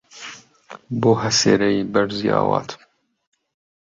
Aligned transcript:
بۆ 0.99 1.11
هەسێرەی 1.23 1.87
بەرزی 1.93 2.33
ئاواتم 2.35 2.81